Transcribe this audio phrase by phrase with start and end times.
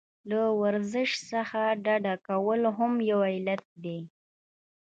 [0.29, 3.99] له ورزش څخه ډډه کول هم یو علت دی.